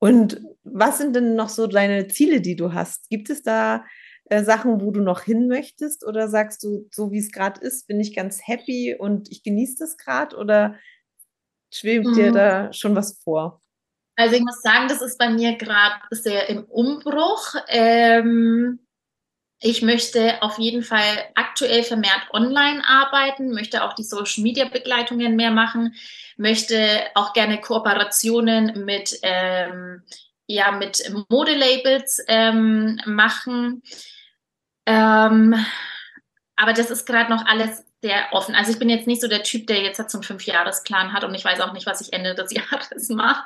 [0.00, 3.08] Und was sind denn noch so deine Ziele, die du hast?
[3.08, 3.84] Gibt es da
[4.26, 6.04] äh, Sachen, wo du noch hin möchtest?
[6.06, 9.76] Oder sagst du, so wie es gerade ist, bin ich ganz happy und ich genieße
[9.78, 10.36] das gerade?
[10.36, 10.78] Oder
[11.72, 12.14] schwebt mhm.
[12.14, 13.60] dir da schon was vor?
[14.16, 17.54] Also ich muss sagen, das ist bei mir gerade sehr im Umbruch.
[17.68, 18.78] Ähm,
[19.60, 25.36] ich möchte auf jeden Fall aktuell vermehrt online arbeiten, möchte auch die Social Media Begleitungen
[25.36, 25.94] mehr machen,
[26.36, 30.02] möchte auch gerne Kooperationen mit ähm,
[30.46, 33.82] ja mit Modelabels ähm, machen.
[34.86, 35.54] Ähm,
[36.56, 38.54] aber das ist gerade noch alles sehr offen.
[38.54, 41.34] Also ich bin jetzt nicht so der Typ, der jetzt so einen Fünfjahresplan hat und
[41.34, 43.44] ich weiß auch nicht, was ich Ende des Jahres mache.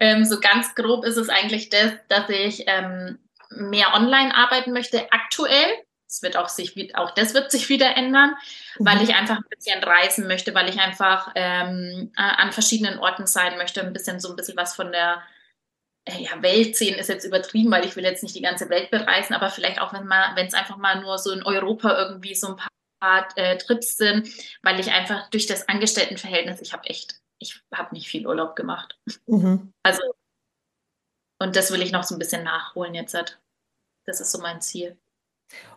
[0.00, 3.18] Ähm, so ganz grob ist es eigentlich das, dass ich ähm,
[3.50, 5.68] mehr online arbeiten möchte aktuell.
[6.06, 8.34] Das wird auch sich, auch das wird sich wieder ändern,
[8.78, 8.86] mhm.
[8.86, 13.58] weil ich einfach ein bisschen reisen möchte, weil ich einfach ähm, an verschiedenen Orten sein
[13.58, 15.22] möchte, ein bisschen so ein bisschen was von der
[16.08, 19.34] ja, Welt sehen ist jetzt übertrieben, weil ich will jetzt nicht die ganze Welt bereisen,
[19.34, 22.48] aber vielleicht auch, wenn man, wenn es einfach mal nur so in Europa irgendwie so
[22.48, 22.56] ein
[23.00, 24.28] paar äh, Trips sind,
[24.62, 28.98] weil ich einfach durch das Angestelltenverhältnis, ich habe echt, ich habe nicht viel Urlaub gemacht.
[29.26, 29.72] Mhm.
[29.82, 30.02] Also,
[31.38, 33.14] und das will ich noch so ein bisschen nachholen jetzt.
[34.06, 34.98] Das ist so mein Ziel.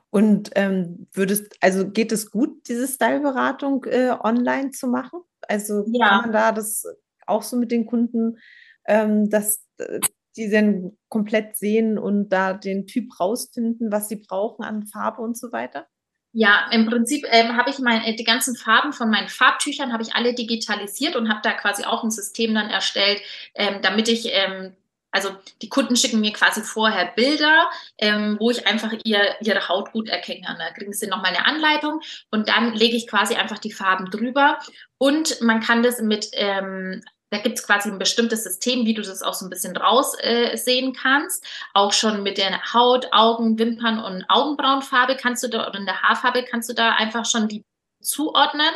[0.10, 5.22] Und ähm, würdest, also geht es gut, diese Styleberatung äh, online zu machen?
[5.42, 6.08] Also ja.
[6.08, 6.86] kann man da das
[7.26, 8.38] auch so mit den Kunden,
[8.86, 10.00] ähm, dass äh,
[10.36, 15.38] die dann komplett sehen und da den Typ rausfinden, was sie brauchen an Farbe und
[15.38, 15.88] so weiter?
[16.36, 20.02] Ja, im Prinzip ähm, habe ich mein, äh, die ganzen Farben von meinen Farbtüchern habe
[20.02, 23.22] ich alle digitalisiert und habe da quasi auch ein System dann erstellt,
[23.54, 24.74] ähm, damit ich ähm,
[25.14, 25.30] also
[25.62, 27.70] die Kunden schicken mir quasi vorher Bilder,
[28.00, 30.58] ähm, wo ich einfach ihr, ihre Haut gut erkennen kann.
[30.58, 34.58] Da kriegen sie nochmal eine Anleitung und dann lege ich quasi einfach die Farben drüber.
[34.98, 39.02] Und man kann das mit ähm, da gibt es quasi ein bestimmtes System, wie du
[39.02, 41.46] das auch so ein bisschen raussehen äh, kannst.
[41.74, 46.02] Auch schon mit der Haut, Augen, Wimpern und Augenbrauenfarbe kannst du da, oder in der
[46.02, 47.66] Haarfarbe kannst du da einfach schon die
[48.02, 48.72] zuordnen.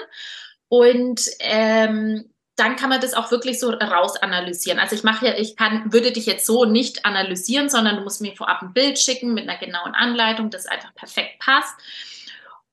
[0.69, 4.79] Und ähm, dann kann man das auch wirklich so rausanalysieren.
[4.79, 8.19] Also ich mache ja, ich kann, würde dich jetzt so nicht analysieren, sondern du musst
[8.19, 11.75] mir vorab ein Bild schicken mit einer genauen Anleitung, das einfach perfekt passt.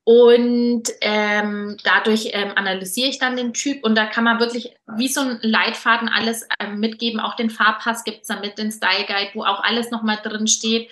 [0.07, 5.07] Und ähm, dadurch ähm, analysiere ich dann den Typ und da kann man wirklich wie
[5.07, 7.19] so ein Leitfaden alles ähm, mitgeben.
[7.19, 10.91] Auch den Farbpass gibt es damit, den Style Guide, wo auch alles nochmal drin steht.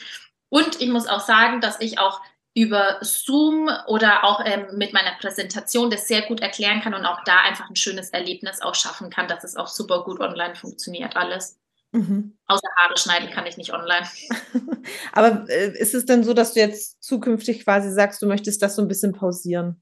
[0.50, 2.22] Und ich muss auch sagen, dass ich auch
[2.56, 7.24] über Zoom oder auch ähm, mit meiner Präsentation das sehr gut erklären kann und auch
[7.24, 11.16] da einfach ein schönes Erlebnis auch schaffen kann, dass es auch super gut online funktioniert
[11.16, 11.60] alles.
[11.94, 12.38] Mhm.
[12.48, 14.08] Außer Haare schneiden kann ich nicht online.
[15.14, 18.76] Aber äh, ist es denn so, dass du jetzt zukünftig quasi sagst, du möchtest das
[18.76, 19.82] so ein bisschen pausieren?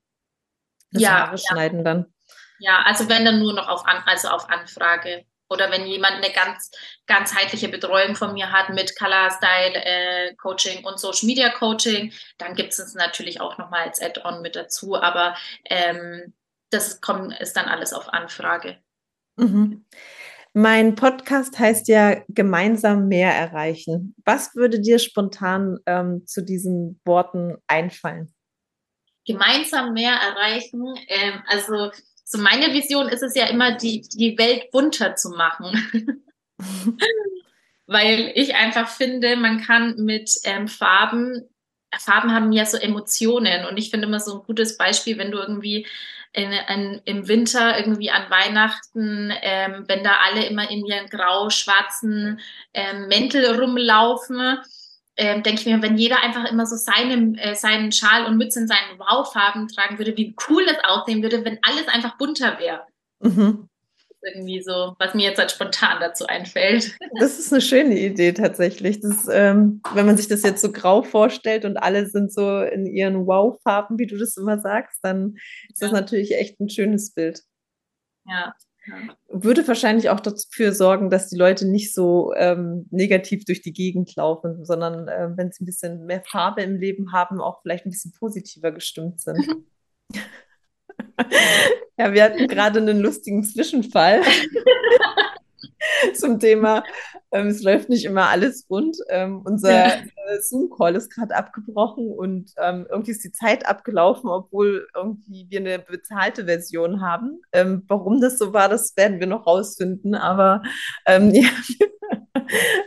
[0.91, 1.27] Das ja.
[1.27, 1.83] Haare schneiden ja.
[1.85, 2.13] dann.
[2.59, 5.25] Ja, also wenn dann nur noch auf, An also auf Anfrage.
[5.49, 6.71] Oder wenn jemand eine ganz
[7.07, 12.55] ganzheitliche Betreuung von mir hat mit Color Style äh, Coaching und Social Media Coaching, dann
[12.55, 14.95] gibt es es natürlich auch nochmal als Add-on mit dazu.
[14.95, 16.33] Aber ähm,
[16.69, 18.77] das kommt, ist dann alles auf Anfrage.
[19.35, 19.85] Mhm.
[20.53, 24.13] Mein Podcast heißt ja gemeinsam mehr erreichen.
[24.25, 28.33] Was würde dir spontan ähm, zu diesen Worten einfallen?
[29.25, 30.83] Gemeinsam mehr erreichen.
[31.07, 31.91] Ähm, also
[32.25, 36.25] so meine Vision ist es ja immer, die, die Welt bunter zu machen.
[37.87, 41.49] Weil ich einfach finde, man kann mit ähm, Farben,
[41.97, 45.39] Farben haben ja so Emotionen und ich finde immer so ein gutes Beispiel, wenn du
[45.39, 45.87] irgendwie
[46.33, 52.39] in, in, im Winter irgendwie an Weihnachten, ähm, wenn da alle immer in ihren grau-schwarzen
[52.73, 54.57] ähm, Mäntel rumlaufen,
[55.17, 58.61] ähm, denke ich mir, wenn jeder einfach immer so seine, äh, seinen Schal und Mütze
[58.61, 62.81] in seinen Wow-Farben tragen würde, wie cool es aussehen würde, wenn alles einfach bunter wäre.
[63.19, 63.67] Mhm
[64.23, 66.97] irgendwie so, was mir jetzt halt spontan dazu einfällt.
[67.19, 68.99] Das ist eine schöne Idee tatsächlich.
[69.01, 72.85] Das, ähm, wenn man sich das jetzt so grau vorstellt und alle sind so in
[72.85, 75.35] ihren Wow-Farben, wie du das immer sagst, dann
[75.69, 75.87] ist ja.
[75.87, 77.41] das natürlich echt ein schönes Bild.
[78.25, 78.55] Ja.
[79.27, 84.15] Würde wahrscheinlich auch dafür sorgen, dass die Leute nicht so ähm, negativ durch die Gegend
[84.15, 87.91] laufen, sondern äh, wenn sie ein bisschen mehr Farbe im Leben haben, auch vielleicht ein
[87.91, 89.45] bisschen positiver gestimmt sind.
[91.97, 94.21] ja, wir hatten gerade einen lustigen Zwischenfall
[96.13, 96.83] zum Thema,
[97.31, 98.97] ähm, es läuft nicht immer alles rund.
[99.09, 99.85] Ähm, unser.
[99.85, 100.01] Äh,
[100.39, 105.79] Zoom-Call ist gerade abgebrochen und ähm, irgendwie ist die Zeit abgelaufen, obwohl irgendwie wir eine
[105.79, 107.41] bezahlte Version haben.
[107.51, 110.61] Ähm, warum das so war, das werden wir noch rausfinden, aber
[111.05, 111.49] ähm, ja.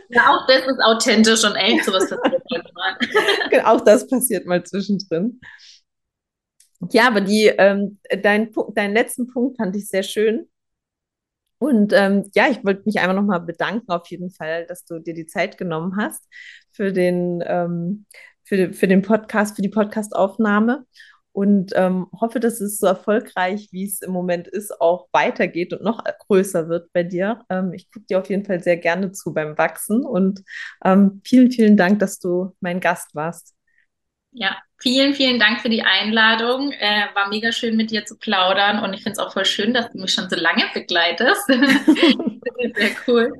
[0.09, 0.21] ja.
[0.29, 3.49] auch das ist authentisch und echt, sowas passiert manchmal.
[3.49, 5.39] Genau, auch das passiert mal zwischendrin.
[6.91, 10.47] Ja, aber die, ähm, dein, deinen letzten Punkt fand ich sehr schön.
[11.57, 15.13] Und ähm, ja, ich wollte mich einfach nochmal bedanken, auf jeden Fall, dass du dir
[15.13, 16.27] die Zeit genommen hast
[16.73, 18.05] für den, ähm,
[18.43, 20.85] für, für den Podcast, für die Podcastaufnahme.
[21.31, 25.83] Und ähm, hoffe, dass es so erfolgreich, wie es im Moment ist, auch weitergeht und
[25.83, 27.43] noch größer wird bei dir.
[27.49, 30.43] Ähm, ich gucke dir auf jeden Fall sehr gerne zu beim Wachsen und
[30.85, 33.53] ähm, vielen, vielen Dank, dass du mein Gast warst.
[34.31, 34.55] Ja,
[34.85, 36.71] vielen, vielen Dank für die Einladung.
[36.71, 39.73] Äh, war mega schön mit dir zu plaudern und ich finde es auch voll schön,
[39.73, 41.47] dass du mich schon so lange begleitest.
[41.47, 43.33] sehr cool.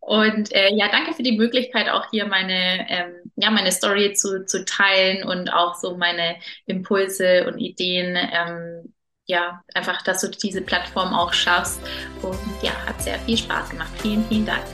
[0.00, 4.46] Und äh, ja, danke für die Möglichkeit, auch hier meine, ähm, ja, meine Story zu,
[4.46, 8.16] zu teilen und auch so meine Impulse und Ideen.
[8.16, 8.94] Ähm,
[9.26, 11.80] ja, einfach, dass du diese Plattform auch schaffst.
[12.22, 13.90] Und ja, hat sehr viel Spaß gemacht.
[14.00, 14.64] Vielen, vielen Dank.